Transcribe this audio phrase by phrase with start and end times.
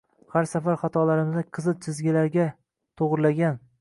[0.35, 2.47] Har safar xatolarimizni qizil chizgilarla
[3.03, 3.63] to‘g‘rilagan